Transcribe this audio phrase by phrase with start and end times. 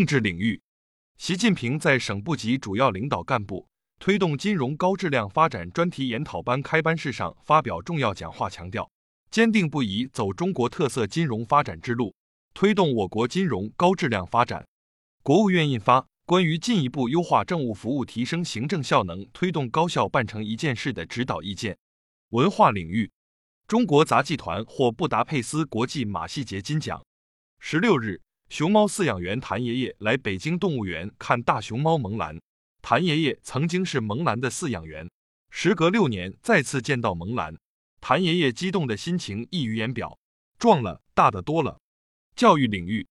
[0.00, 0.58] 政治领域，
[1.18, 3.68] 习近平在省部级主要领导干部
[3.98, 8.90] 推动金融高质量发展专题研讨班开班式上发表重要讲话，强调
[9.30, 12.14] 坚定不移走中国特色金融发展之路，
[12.54, 14.66] 推动我国金融高质量发展。
[15.22, 21.74] 国务院印发《关于进一步优化政务服务、提升行政效能、推动高效办成一件事的指导意见》。
[22.30, 23.12] 文化领域，
[23.68, 27.04] 中国杂技团获布达佩斯国际马戏节金奖。
[27.58, 28.22] 十六日。
[28.50, 32.36] 熊猫饲养员谭爷爷来北京动物园看大熊猫萌兰。
[32.82, 35.08] 谭爷爷曾经是萌兰的饲养员，
[35.50, 37.56] 时隔六年再次见到萌兰，
[38.00, 40.18] 谭爷爷激动的心情溢于言表。
[40.58, 41.78] 壮了，大的多了。
[42.34, 43.06] 教育领域，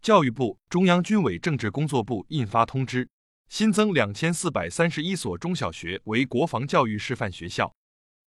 [0.00, 3.10] 教育部、中央军委政治工作部印发通知，
[3.50, 7.74] 新增两千四百三十一所中小学为国防教育示范学校。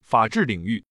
[0.04, 0.86] 法治领域，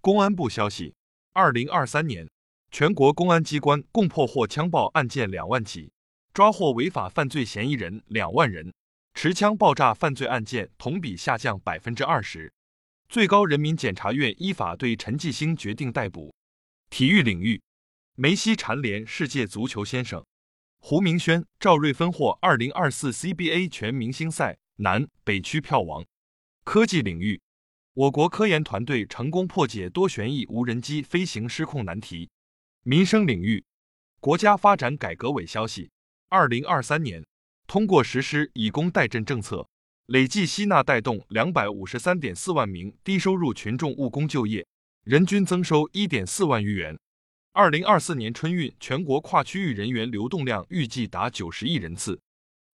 [0.00, 0.96] 公安部消息，
[1.32, 2.28] 二零二三年。
[2.72, 5.92] 全国公安机关共破获枪爆案件两万起，
[6.32, 8.72] 抓获违法犯罪嫌疑人两万人，
[9.12, 12.50] 持枪爆炸犯罪案件同比下降百分之二十。
[13.10, 16.34] 最高人民检察院依法对陈继兴决定逮捕。
[16.88, 17.60] 体育领域，
[18.14, 20.24] 梅西蝉联世界足球先生，
[20.80, 26.02] 胡明轩、赵睿分获二零二四 CBA 全明星赛南北区票王。
[26.64, 27.38] 科技领域，
[27.92, 32.30] 我国科研团队成功破解多旋翼无人机飞行失控难题。
[32.84, 33.64] 民生领域，
[34.18, 35.92] 国家发展改革委消息，
[36.28, 37.24] 二零二三年
[37.68, 39.68] 通过实施以工代赈政策，
[40.06, 44.66] 累计吸纳带动两百五十三点四万名低收入群众务工就业，
[45.04, 46.98] 人均增收一点四万余元。
[47.52, 52.20] 二零二四年春运全国跨区域人员流动量预计达九十亿人次。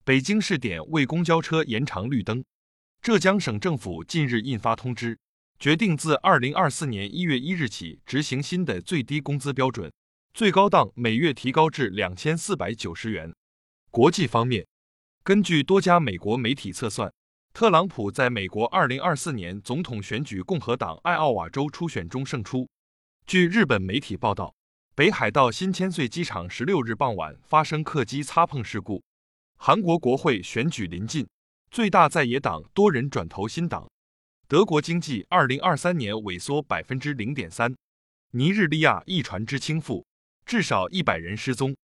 [0.04, 2.42] 北京试点为公交车延长绿灯。
[3.02, 5.18] 浙江省政府近日印发通知。
[5.60, 9.92] 决定自二零二四年一月一日起执行新的最低工资标准，
[10.38, 13.34] 最高档每月提高至两千四百九十元。
[13.90, 14.64] 国际方面，
[15.24, 17.12] 根据多家美国媒体测算，
[17.52, 22.68] 特朗普在美国二零二四年总统选举共和党爱奥瓦州初选中胜出。
[23.26, 24.54] 据日本媒体报道，
[24.94, 29.02] 北海道新千岁机场十六日傍晚发生客机擦碰事故。
[29.56, 31.26] 韩国国会选举临近，
[31.68, 33.90] 最大在野党多人转投新党。
[34.46, 37.74] 德国经济二零二三年萎缩百分之零点三。
[38.30, 40.04] 尼日利亚一船只倾覆，
[40.48, 41.76] 至少一百人失踪。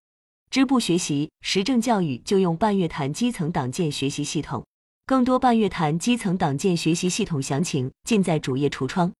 [0.49, 4.65] 支部学习实政教育就用半月谈基层党建学习系统。
[5.05, 9.13] 更多半月谈基层党建学习系统详情尽在主页橱窗。